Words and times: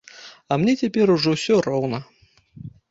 Але 0.53 0.57
мне 0.63 0.73
цяпер 0.81 1.13
ужо 1.17 1.37
ўсё 1.37 1.61
роўна. 1.71 2.03